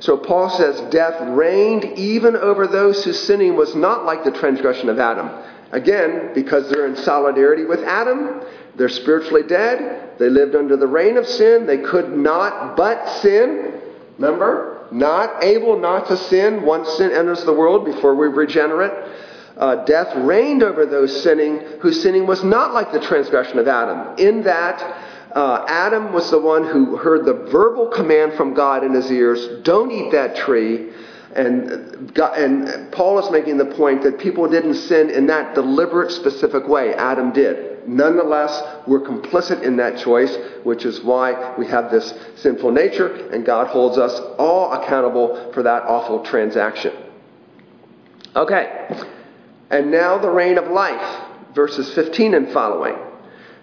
[0.00, 4.88] So Paul says, Death reigned even over those whose sinning was not like the transgression
[4.88, 5.30] of Adam.
[5.70, 8.42] Again, because they're in solidarity with Adam,
[8.76, 10.18] they're spiritually dead.
[10.18, 11.66] They lived under the reign of sin.
[11.66, 13.80] They could not but sin.
[14.18, 14.86] Remember?
[14.90, 18.92] Not able not to sin once sin enters the world before we regenerate.
[19.56, 24.16] Uh, death reigned over those sinning whose sinning was not like the transgression of Adam,
[24.18, 24.80] in that
[25.34, 29.62] uh, Adam was the one who heard the verbal command from God in his ears
[29.62, 30.90] don't eat that tree.
[31.34, 36.10] And, God, and Paul is making the point that people didn't sin in that deliberate,
[36.10, 36.92] specific way.
[36.94, 37.88] Adam did.
[37.88, 43.46] Nonetheless, we're complicit in that choice, which is why we have this sinful nature, and
[43.46, 46.92] God holds us all accountable for that awful transaction.
[48.36, 48.88] Okay,
[49.72, 52.94] and now the reign of life, verses 15 and following.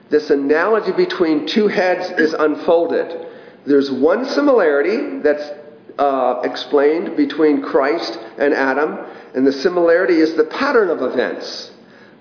[0.10, 3.28] This analogy between two heads is unfolded.
[3.65, 5.52] There's one similarity that's
[6.00, 8.98] uh, explained between Christ and Adam,
[9.36, 11.72] and the similarity is the pattern of events.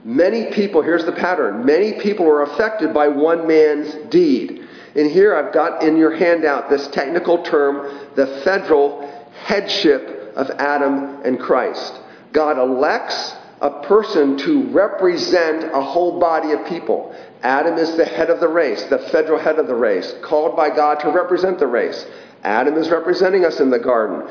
[0.04, 4.66] Many people, here's the pattern many people were affected by one man's deed.
[4.94, 9.08] And here I've got in your handout this technical term, the federal
[9.44, 11.94] headship of Adam and Christ.
[12.32, 17.14] God elects a person to represent a whole body of people.
[17.42, 20.68] Adam is the head of the race, the federal head of the race, called by
[20.74, 22.06] God to represent the race.
[22.44, 24.28] Adam is representing us in the garden.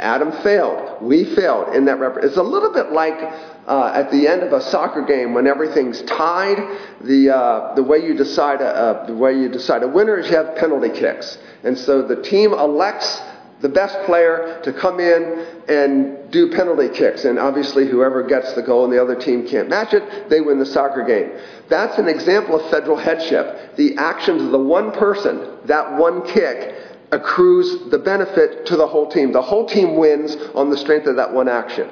[0.00, 1.00] Adam failed.
[1.00, 2.00] We failed in that.
[2.00, 3.14] Rep- it's a little bit like
[3.66, 6.58] uh, at the end of a soccer game when everything's tied.
[7.02, 10.28] The uh, the way you decide a, uh, the way you decide a winner is
[10.28, 13.20] you have penalty kicks, and so the team elects
[13.64, 17.24] the best player to come in and do penalty kicks.
[17.24, 20.58] And obviously, whoever gets the goal and the other team can't match it, they win
[20.58, 21.30] the soccer game.
[21.70, 23.74] That's an example of federal headship.
[23.76, 26.74] The actions of the one person, that one kick,
[27.10, 29.32] accrues the benefit to the whole team.
[29.32, 31.88] The whole team wins on the strength of that one action.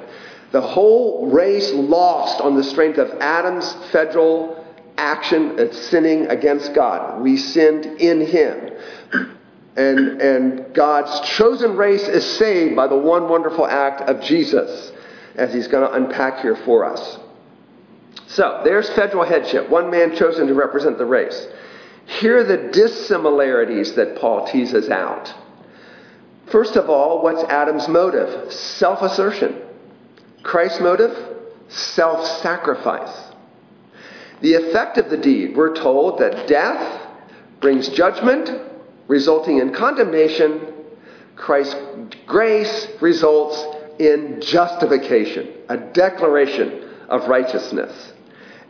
[0.51, 4.63] The whole race lost on the strength of Adam's federal
[4.95, 7.19] action at sinning against God.
[7.19, 9.39] We sinned in him.
[9.75, 14.91] And, and God's chosen race is saved by the one wonderful act of Jesus,
[15.35, 17.19] as he's going to unpack here for us.
[18.27, 21.47] So, there's federal headship, one man chosen to represent the race.
[22.05, 25.33] Here are the dissimilarities that Paul teases out.
[26.51, 28.51] First of all, what's Adam's motive?
[28.51, 29.61] Self assertion.
[30.43, 31.17] Christ's motive?
[31.69, 33.31] Self sacrifice.
[34.41, 37.07] The effect of the deed, we're told that death
[37.61, 38.51] brings judgment,
[39.13, 40.73] resulting in condemnation.
[41.35, 41.75] Christ's
[42.25, 43.63] grace results
[43.99, 48.13] in justification, a declaration of righteousness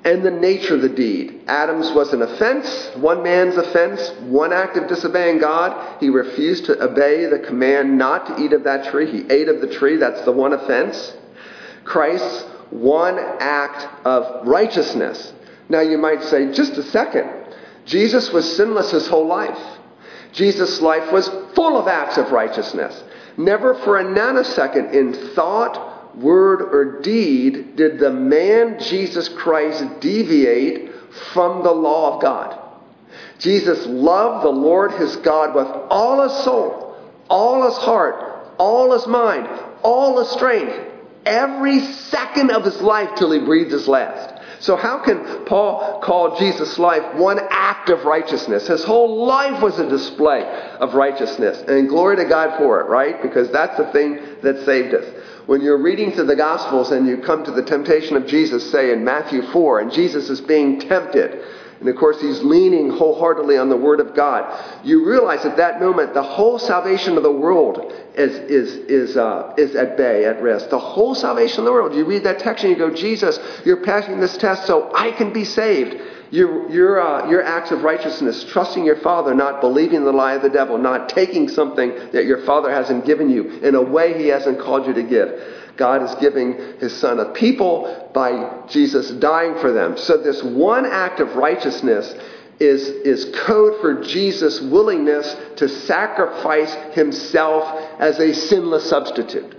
[0.05, 1.43] and the nature of the deed.
[1.47, 6.01] Adam's was an offense, one man's offense, one act of disobeying God.
[6.01, 9.09] He refused to obey the command not to eat of that tree.
[9.09, 9.95] He ate of the tree.
[9.95, 11.15] That's the one offense.
[11.85, 15.31] Christ's one act of righteousness.
[15.69, 17.29] Now you might say, just a second.
[17.85, 19.79] Jesus was sinless his whole life.
[20.33, 23.01] Jesus' life was full of acts of righteousness.
[23.37, 30.91] Never for a nanosecond in thought word, or deed did the man Jesus Christ deviate
[31.33, 32.59] from the law of God.
[33.39, 36.95] Jesus loved the Lord his God with all his soul,
[37.29, 39.47] all his heart, all his mind,
[39.81, 40.75] all his strength,
[41.25, 44.32] every second of his life till he breathed his last.
[44.63, 48.65] So, how can Paul call Jesus' life one act of righteousness?
[48.67, 50.41] His whole life was a display
[50.79, 51.61] of righteousness.
[51.67, 53.21] And glory to God for it, right?
[53.21, 55.05] Because that's the thing that saved us
[55.45, 58.91] when you're reading through the Gospels and you come to the temptation of Jesus, say
[58.91, 61.43] in Matthew 4, and Jesus is being tempted,
[61.83, 65.81] and of course he's leaning wholeheartedly on the Word of God, you realize at that
[65.81, 70.41] moment the whole salvation of the world is, is, is, uh, is at bay, at
[70.41, 70.69] risk.
[70.69, 71.93] The whole salvation of the world.
[71.93, 75.33] You read that text and you go, Jesus, you're passing this test so I can
[75.33, 76.01] be saved.
[76.31, 80.41] Your, your, uh, your acts of righteousness, trusting your Father, not believing the lie of
[80.41, 84.29] the devil, not taking something that your Father hasn't given you in a way He
[84.29, 85.62] hasn't called you to give.
[85.77, 89.97] God is giving His Son a people by Jesus dying for them.
[89.97, 92.13] So, this one act of righteousness
[92.59, 97.63] is, is code for Jesus' willingness to sacrifice himself
[97.99, 99.55] as a sinless substitute.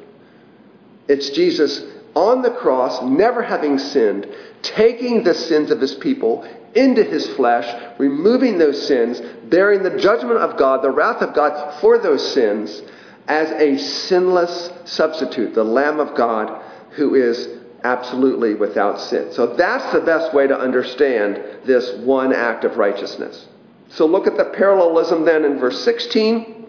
[1.09, 1.83] It's Jesus
[2.14, 4.27] on the cross, never having sinned,
[4.62, 7.66] taking the sins of his people into his flesh,
[7.98, 12.83] removing those sins, bearing the judgment of God, the wrath of God for those sins,
[13.27, 17.49] as a sinless substitute, the Lamb of God who is
[17.83, 19.33] absolutely without sin.
[19.33, 23.47] So that's the best way to understand this one act of righteousness.
[23.91, 26.67] So look at the parallelism then in verse 16.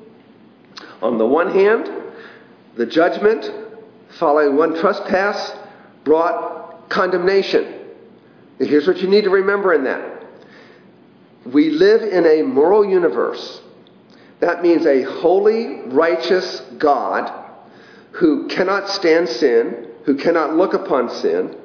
[1.02, 1.90] On the one hand,
[2.76, 3.50] the judgment
[4.20, 5.54] following one trespass
[6.04, 7.82] brought condemnation.
[8.60, 10.24] And here's what you need to remember in that.
[11.46, 13.62] We live in a moral universe.
[14.46, 17.34] That means a holy, righteous God
[18.12, 21.58] who cannot stand sin, who cannot look upon sin.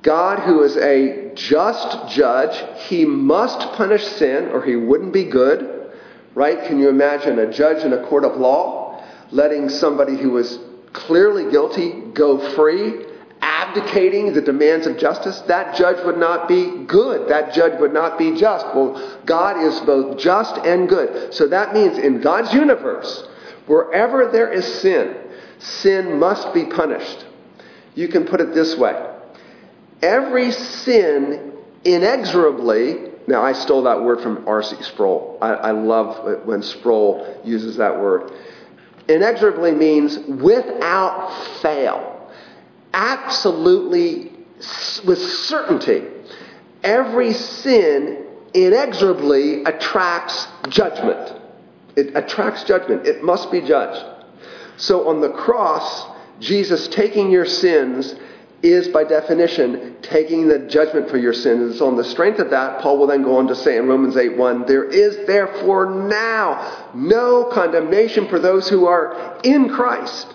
[0.00, 5.92] God, who is a just judge, he must punish sin or he wouldn't be good.
[6.34, 6.64] Right?
[6.64, 10.58] Can you imagine a judge in a court of law letting somebody who was
[10.94, 13.04] clearly guilty go free,
[13.42, 15.40] abdicating the demands of justice?
[15.42, 17.28] That judge would not be good.
[17.28, 18.64] That judge would not be just.
[18.74, 21.34] Well, God is both just and good.
[21.34, 23.28] So that means in God's universe,
[23.66, 25.16] wherever there is sin,
[25.58, 27.26] sin must be punished.
[27.94, 29.08] You can put it this way
[30.02, 31.52] every sin
[31.84, 34.82] inexorably, now I stole that word from R.C.
[34.82, 35.38] Sproul.
[35.40, 38.32] I, I love when Sproul uses that word.
[39.08, 42.11] Inexorably means without fail,
[42.92, 44.32] absolutely,
[45.04, 46.04] with certainty.
[46.82, 51.40] Every sin inexorably attracts judgment.
[51.96, 53.06] It attracts judgment.
[53.06, 54.04] It must be judged.
[54.76, 56.06] So on the cross,
[56.40, 58.14] Jesus taking your sins
[58.62, 61.62] is by definition taking the judgment for your sins.
[61.62, 63.86] And so on the strength of that, Paul will then go on to say in
[63.86, 70.34] Romans 8 1, there is therefore now no condemnation for those who are in Christ.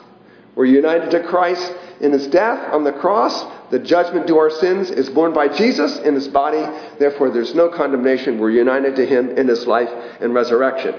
[0.56, 3.46] We're united to Christ in his death on the cross.
[3.70, 6.66] The judgment to our sins is borne by Jesus in his body.
[7.00, 8.40] Therefore, there's no condemnation.
[8.40, 9.90] We're united to him in his life
[10.22, 10.96] and resurrection.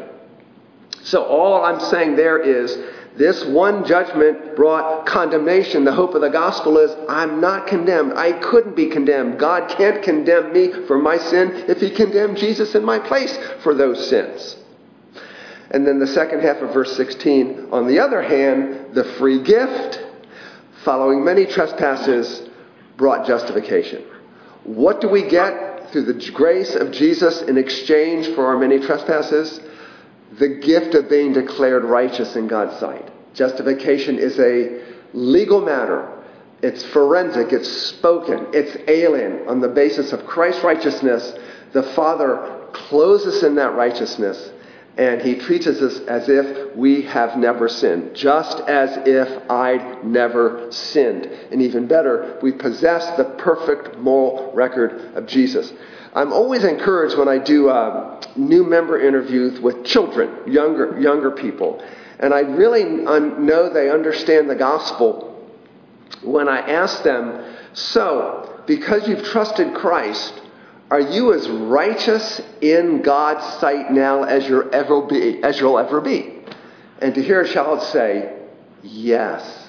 [1.04, 2.76] So all I'm saying there is
[3.16, 5.84] this one judgment brought condemnation.
[5.84, 8.14] The hope of the gospel is I'm not condemned.
[8.14, 9.40] I couldn't be condemned.
[9.40, 13.74] God can't condemn me for my sin if he condemned Jesus in my place for
[13.74, 14.56] those sins.
[15.70, 20.04] And then the second half of verse 16, on the other hand, the free gift,
[20.84, 22.48] following many trespasses,
[22.96, 24.04] brought justification.
[24.64, 29.60] What do we get through the grace of Jesus in exchange for our many trespasses?
[30.32, 33.10] the gift of being declared righteous in God's sight.
[33.34, 36.14] Justification is a legal matter.
[36.62, 39.48] It's forensic, it's spoken, it's alien.
[39.48, 41.32] On the basis of Christ's righteousness,
[41.72, 44.50] the Father clothes us in that righteousness,
[44.98, 50.70] and He treats us as if we have never sinned, just as if I'd never
[50.72, 51.26] sinned.
[51.26, 55.72] And even better, we possess the perfect moral record of Jesus.
[56.14, 61.80] I'm always encouraged when I do uh, new member interviews with children, younger, younger people.
[62.18, 65.48] And I really un- know they understand the gospel
[66.24, 70.34] when I ask them, So, because you've trusted Christ,
[70.90, 75.42] are you as righteous in God's sight now as you'll ever be?
[75.42, 76.34] As you'll ever be?
[77.00, 78.34] And to hear a child say,
[78.82, 79.68] Yes,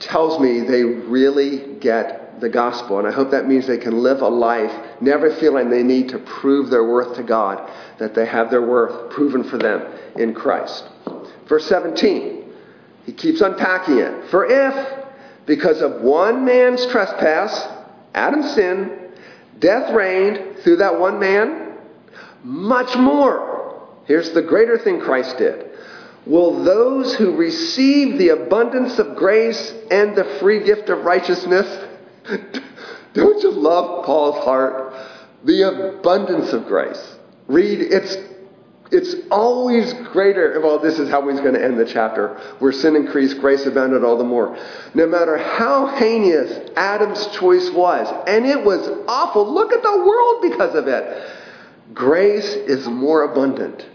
[0.00, 2.98] tells me they really get the gospel.
[2.98, 6.18] And I hope that means they can live a life never feeling they need to
[6.18, 9.82] prove their worth to God, that they have their worth proven for them
[10.16, 10.84] in Christ.
[11.48, 12.52] Verse 17,
[13.04, 14.30] he keeps unpacking it.
[14.30, 15.04] For if,
[15.46, 17.66] because of one man's trespass,
[18.14, 19.05] Adam's sin,
[19.58, 21.78] death reigned through that one man,
[22.42, 23.88] much more.
[24.06, 25.70] Here's the greater thing Christ did.
[26.26, 31.86] Will those who receive the abundance of grace and the free gift of righteousness
[33.14, 34.94] Don't you love Paul's heart?
[35.44, 37.16] The abundance of grace.
[37.46, 38.16] Read, it's
[38.92, 40.60] it's always greater.
[40.60, 42.40] Well, this is how he's going to end the chapter.
[42.60, 44.56] Where sin increased, grace abounded all the more.
[44.94, 49.52] No matter how heinous Adam's choice was, and it was awful.
[49.52, 51.32] Look at the world because of it.
[51.94, 53.86] Grace is more abundant,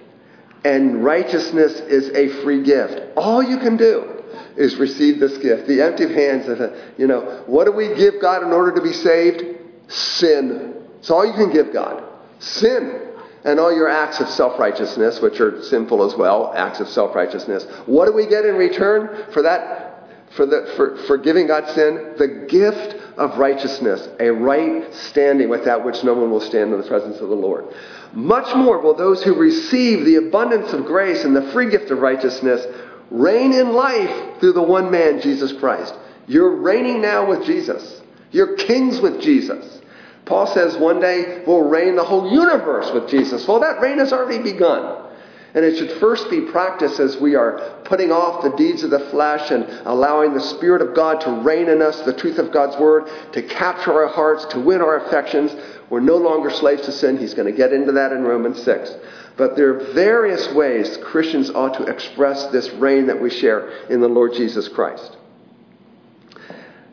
[0.66, 3.02] and righteousness is a free gift.
[3.16, 4.24] All you can do
[4.58, 5.68] is receive this gift.
[5.68, 8.94] The empty hands, of you know, what do we give God in order to be
[8.94, 9.44] saved?
[9.88, 10.76] Sin.
[11.00, 12.04] It's all you can give God.
[12.40, 13.01] Sin.
[13.44, 17.16] And all your acts of self righteousness, which are sinful as well, acts of self
[17.16, 17.66] righteousness.
[17.86, 19.88] What do we get in return for that?
[20.36, 22.14] For, the, for, for giving God sin?
[22.18, 26.88] The gift of righteousness, a right standing without which no one will stand in the
[26.88, 27.66] presence of the Lord.
[28.14, 32.00] Much more will those who receive the abundance of grace and the free gift of
[32.00, 32.66] righteousness
[33.10, 35.94] reign in life through the one man, Jesus Christ.
[36.28, 38.02] You're reigning now with Jesus.
[38.32, 39.81] You're kings with Jesus.
[40.26, 43.48] Paul says one day we'll reign the whole universe with Jesus.
[43.48, 45.10] Well, that reign has already begun.
[45.54, 49.02] And it should first be practiced as we are putting off the deeds of the
[49.12, 52.78] flesh and allowing the Spirit of God to reign in us, the truth of God's
[52.78, 55.54] Word, to capture our hearts, to win our affections.
[55.90, 57.18] We're no longer slaves to sin.
[57.18, 58.96] He's going to get into that in Romans 6.
[59.36, 64.00] But there are various ways Christians ought to express this reign that we share in
[64.00, 65.18] the Lord Jesus Christ.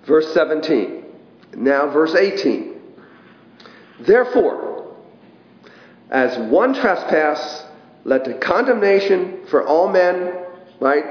[0.05, 1.05] Verse 17.
[1.55, 2.68] Now, verse 18.
[4.09, 4.97] Therefore,
[6.11, 7.65] as one trespass
[8.05, 10.33] led to condemnation for all men,
[10.81, 11.05] right?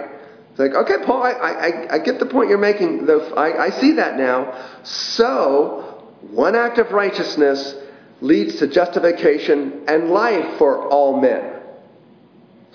[0.50, 3.08] It's like, okay, Paul, I, I, I get the point you're making.
[3.38, 4.82] I, I see that now.
[4.82, 7.76] So, one act of righteousness
[8.20, 11.54] leads to justification and life for all men.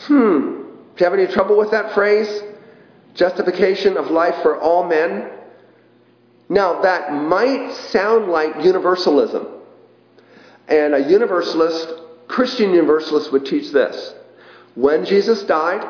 [0.02, 0.14] Hmm.
[0.14, 2.44] Do you have any trouble with that phrase?
[3.14, 5.32] Justification of life for all men?
[6.48, 9.61] Now, that might sound like universalism.
[10.72, 12.02] And a universalist
[12.32, 14.14] Christian universalist, would teach this.
[14.74, 15.86] When Jesus died,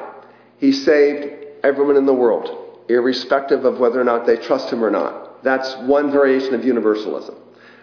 [0.58, 4.90] he saved everyone in the world, irrespective of whether or not they trust him or
[4.90, 5.44] not.
[5.44, 7.36] That's one variation of universalism.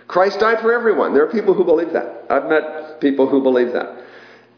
[0.10, 1.14] Christ died for everyone.
[1.14, 2.26] There are people who believe that.
[2.30, 4.04] I've met people who believe that.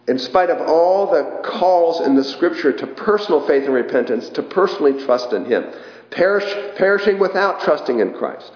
[0.08, 4.42] In spite of all the calls in the scripture to personal faith and repentance, to
[4.42, 5.66] personally trust in him,
[6.10, 8.52] perish, perishing without trusting in Christ.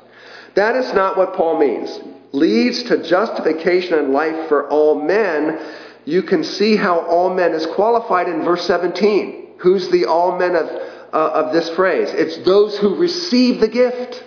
[0.55, 1.99] That is not what Paul means
[2.35, 5.59] leads to justification and life for all men,
[6.05, 9.55] you can see how all men is qualified in verse 17.
[9.57, 12.09] Who's the all men of, uh, of this phrase?
[12.11, 14.23] It's those who receive the gift.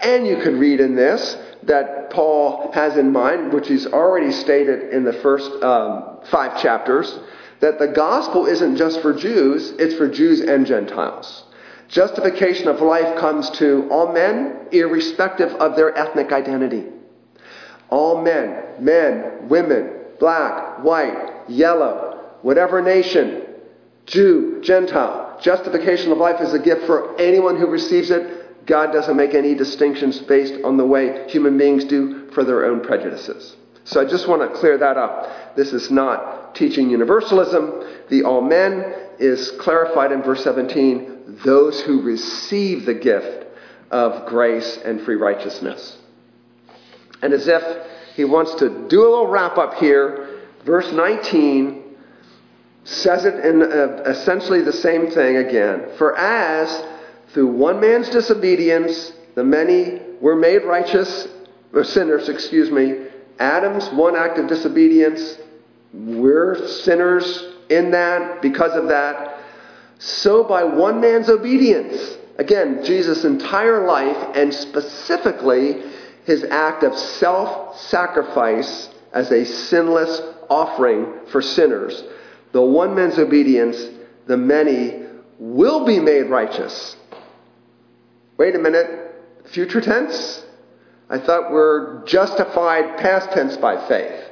[0.00, 4.92] And you can read in this that Paul has in mind, which he's already stated
[4.92, 7.18] in the first um, five chapters,
[7.60, 11.44] that the gospel isn't just for Jews, it's for Jews and Gentiles.
[11.88, 16.84] Justification of life comes to all men, irrespective of their ethnic identity.
[17.88, 23.42] All men, men, women, black, white, yellow, whatever nation,
[24.04, 25.38] Jew, Gentile.
[25.40, 28.66] Justification of life is a gift for anyone who receives it.
[28.66, 32.80] God doesn't make any distinctions based on the way human beings do for their own
[32.82, 33.56] prejudices.
[33.84, 35.56] So I just want to clear that up.
[35.56, 38.06] This is not teaching universalism.
[38.10, 43.46] The all men is clarified in verse 17 those who receive the gift
[43.90, 45.98] of grace and free righteousness.
[47.20, 47.62] And as if
[48.14, 51.84] he wants to do a little wrap up here, verse 19
[52.84, 55.90] says it in uh, essentially the same thing again.
[55.98, 56.84] For as
[57.32, 61.28] through one man's disobedience the many were made righteous,
[61.72, 63.06] or sinners, excuse me,
[63.38, 65.38] Adam's one act of disobedience,
[65.92, 69.37] we're sinners in that because of that
[69.98, 75.82] so by one man's obedience, again, Jesus' entire life, and specifically
[76.24, 82.04] his act of self sacrifice as a sinless offering for sinners,
[82.52, 83.76] the one man's obedience,
[84.26, 85.04] the many
[85.38, 86.96] will be made righteous.
[88.36, 89.14] Wait a minute,
[89.46, 90.44] future tense?
[91.10, 94.24] I thought we're justified past tense by faith.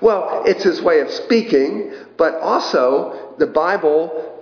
[0.00, 4.35] Well, it's his way of speaking, but also the Bible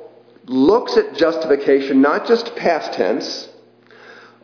[0.47, 3.49] looks at justification not just past tense,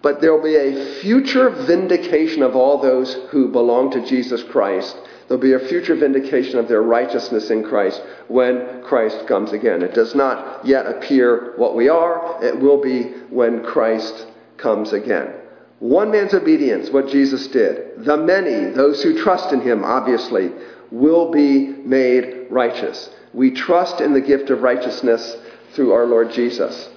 [0.02, 4.96] but there will be a future vindication of all those who belong to Jesus Christ.
[5.28, 9.82] There'll be a future vindication of their righteousness in Christ when Christ comes again.
[9.82, 14.26] It does not yet appear what we are, it will be when Christ
[14.56, 15.34] comes again.
[15.78, 18.04] One man's obedience, what Jesus did.
[18.04, 20.50] The many, those who trust in him, obviously,
[20.90, 23.10] will be made righteous.
[23.32, 25.36] We trust in the gift of righteousness
[25.72, 26.88] through our Lord Jesus.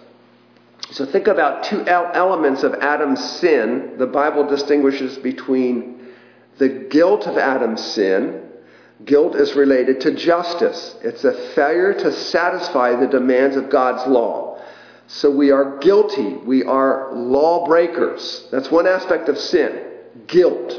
[0.92, 3.96] So think about two elements of Adam's sin.
[3.98, 6.08] The Bible distinguishes between
[6.58, 8.50] the guilt of Adam's sin.
[9.06, 10.96] Guilt is related to justice.
[11.02, 14.62] It's a failure to satisfy the demands of God's law.
[15.08, 16.36] So we are guilty.
[16.36, 18.48] We are lawbreakers.
[18.52, 19.86] That's one aspect of sin.
[20.28, 20.74] Guilt.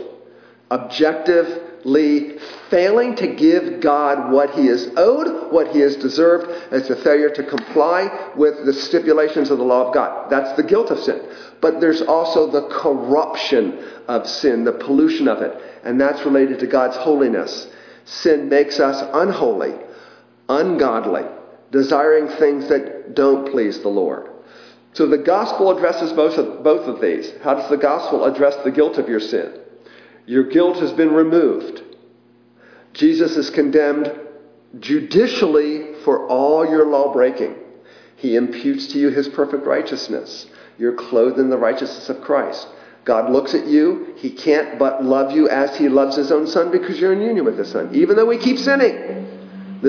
[0.70, 6.46] Objective failing to give God what he is owed, what he has deserved.
[6.72, 10.30] It's a failure to comply with the stipulations of the law of God.
[10.30, 11.20] That's the guilt of sin.
[11.60, 13.78] But there's also the corruption
[14.08, 17.68] of sin, the pollution of it, and that's related to God's holiness.
[18.06, 19.74] Sin makes us unholy,
[20.48, 21.24] ungodly,
[21.70, 24.30] desiring things that don't please the Lord.
[24.94, 27.30] So the gospel addresses both of, both of these.
[27.42, 29.60] How does the gospel address the guilt of your sin?
[30.26, 31.82] Your guilt has been removed.
[32.92, 34.12] Jesus is condemned
[34.80, 37.54] judicially for all your law breaking.
[38.16, 40.46] He imputes to you his perfect righteousness.
[40.78, 42.66] You're clothed in the righteousness of Christ.
[43.04, 44.14] God looks at you.
[44.16, 47.44] He can't but love you as he loves his own son because you're in union
[47.44, 49.33] with his son, even though we keep sinning.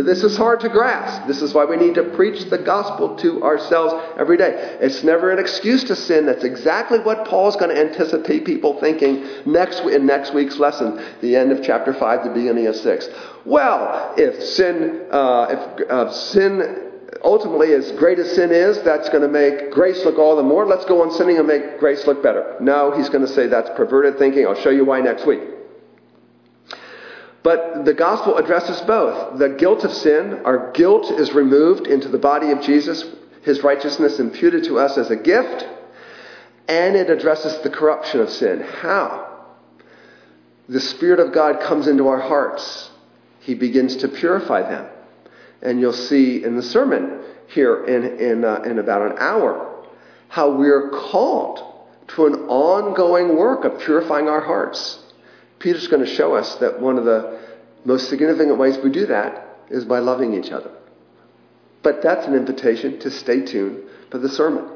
[0.03, 1.25] This is hard to grasp.
[1.25, 4.77] This is why we need to preach the gospel to ourselves every day.
[4.81, 6.25] It's never an excuse to sin.
[6.25, 11.37] That's exactly what Paul's going to anticipate people thinking next in next week's lesson, the
[11.37, 13.07] end of chapter five, the beginning of six.
[13.45, 16.91] Well, if sin, uh, if uh, sin
[17.23, 20.65] ultimately, as great as sin is, that's going to make grace look all the more.
[20.65, 22.57] Let's go on sinning and make grace look better.
[22.59, 24.45] No, he's going to say that's perverted thinking.
[24.45, 25.54] I'll show you why next week.
[27.45, 29.37] But the gospel addresses both.
[29.37, 33.05] The guilt of sin, our guilt is removed into the body of Jesus,
[33.43, 35.63] his righteousness imputed to us as a gift,
[36.67, 38.61] and it addresses the corruption of sin.
[38.61, 39.45] How?
[40.67, 42.89] The Spirit of God comes into our hearts,
[43.41, 44.87] he begins to purify them.
[45.61, 49.85] And you'll see in the sermon here in, in, uh, in about an hour
[50.29, 51.59] how we're called
[52.07, 55.04] to an ongoing work of purifying our hearts
[55.65, 57.39] Peter's going to show us that one of the
[57.85, 60.69] most significant ways we do that is by loving each other.
[61.81, 64.69] But that's an invitation to stay tuned for the sermon.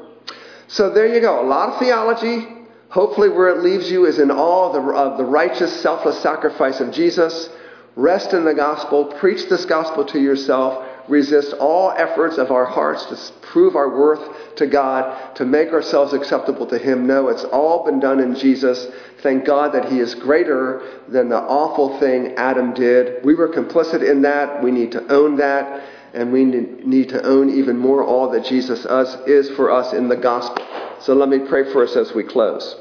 [0.66, 1.40] So there you go.
[1.40, 2.44] A lot of theology.
[2.88, 6.80] Hopefully, where it leaves you is in awe of the, of the righteous, selfless sacrifice
[6.80, 7.48] of Jesus.
[7.94, 9.04] Rest in the gospel.
[9.04, 14.56] Preach this gospel to yourself resist all efforts of our hearts to prove our worth
[14.56, 17.06] to God, to make ourselves acceptable to Him.
[17.06, 18.86] No, it's all been done in Jesus.
[19.22, 23.24] Thank God that He is greater than the awful thing Adam did.
[23.24, 24.62] We were complicit in that.
[24.62, 25.82] We need to own that.
[26.12, 28.84] And we need to own even more all that Jesus
[29.26, 30.66] is for us in the gospel.
[31.00, 32.76] So let me pray for us as we close.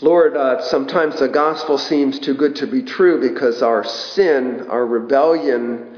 [0.00, 4.86] Lord, uh, sometimes the gospel seems too good to be true because our sin, our
[4.86, 5.97] rebellion,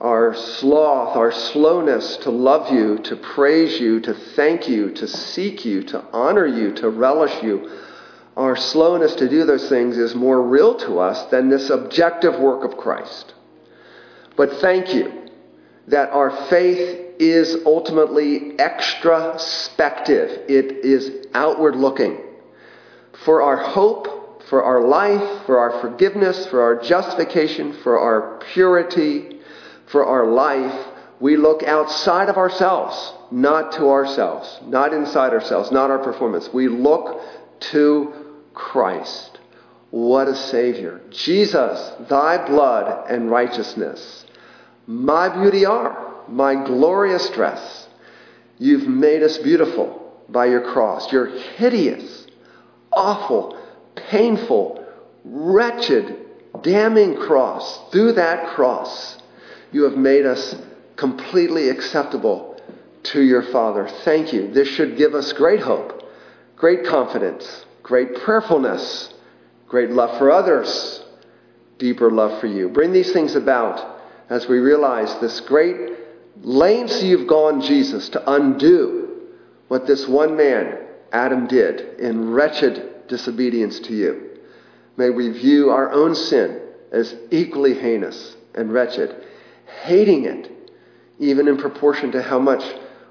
[0.00, 5.64] our sloth, our slowness to love you, to praise you, to thank you, to seek
[5.64, 7.70] you, to honor you, to relish you,
[8.36, 12.70] our slowness to do those things is more real to us than this objective work
[12.70, 13.32] of Christ.
[14.36, 15.30] But thank you
[15.88, 20.50] that our faith is ultimately extraspective.
[20.50, 22.18] It is outward looking.
[23.24, 29.40] For our hope, for our life, for our forgiveness, for our justification, for our purity,
[29.86, 30.86] for our life,
[31.20, 36.48] we look outside of ourselves, not to ourselves, not inside ourselves, not our performance.
[36.52, 37.20] We look
[37.72, 38.12] to
[38.52, 39.38] Christ.
[39.90, 41.00] What a Savior.
[41.10, 44.26] Jesus, thy blood and righteousness,
[44.86, 47.88] my beauty are, my glorious dress.
[48.58, 51.12] You've made us beautiful by your cross.
[51.12, 52.26] Your hideous,
[52.92, 53.58] awful,
[53.94, 54.84] painful,
[55.24, 56.16] wretched,
[56.62, 57.90] damning cross.
[57.90, 59.18] Through that cross,
[59.76, 60.56] you have made us
[60.96, 62.58] completely acceptable
[63.02, 63.86] to your Father.
[64.06, 64.50] Thank you.
[64.50, 66.02] This should give us great hope,
[66.56, 69.12] great confidence, great prayerfulness,
[69.68, 71.04] great love for others,
[71.76, 72.70] deeper love for you.
[72.70, 74.00] Bring these things about
[74.30, 75.92] as we realize this great
[76.40, 79.28] lengths you've gone, Jesus, to undo
[79.68, 80.78] what this one man,
[81.12, 84.38] Adam, did in wretched disobedience to you.
[84.96, 86.62] May we view our own sin
[86.92, 89.24] as equally heinous and wretched
[89.84, 90.50] hating it,
[91.18, 92.62] even in proportion to how much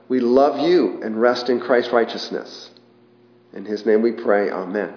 [0.07, 2.69] we love you and rest in Christ's righteousness.
[3.53, 4.93] In his name we pray, Amen.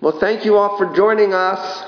[0.00, 1.84] Well, thank you all for joining us.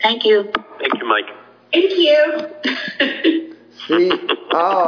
[0.00, 0.44] Thank you.
[0.78, 1.26] Thank you, Mike.
[1.72, 3.54] Thank you.
[3.86, 4.10] See,
[4.52, 4.86] oh.